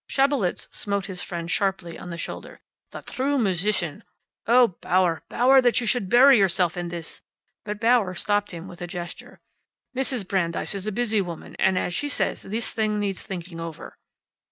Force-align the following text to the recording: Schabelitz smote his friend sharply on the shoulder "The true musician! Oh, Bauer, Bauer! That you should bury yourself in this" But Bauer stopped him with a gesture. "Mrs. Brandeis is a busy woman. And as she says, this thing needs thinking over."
Schabelitz 0.09 0.67
smote 0.75 1.05
his 1.05 1.21
friend 1.21 1.51
sharply 1.51 1.95
on 1.95 2.09
the 2.09 2.17
shoulder 2.17 2.59
"The 2.89 3.03
true 3.03 3.37
musician! 3.37 4.03
Oh, 4.47 4.69
Bauer, 4.81 5.21
Bauer! 5.29 5.61
That 5.61 5.79
you 5.79 5.85
should 5.85 6.09
bury 6.09 6.39
yourself 6.39 6.75
in 6.75 6.87
this" 6.89 7.21
But 7.65 7.79
Bauer 7.79 8.15
stopped 8.15 8.49
him 8.49 8.67
with 8.67 8.81
a 8.81 8.87
gesture. 8.87 9.41
"Mrs. 9.95 10.27
Brandeis 10.27 10.73
is 10.73 10.87
a 10.87 10.91
busy 10.91 11.21
woman. 11.21 11.55
And 11.59 11.77
as 11.77 11.93
she 11.93 12.09
says, 12.09 12.41
this 12.41 12.71
thing 12.71 12.99
needs 12.99 13.21
thinking 13.21 13.59
over." 13.59 13.99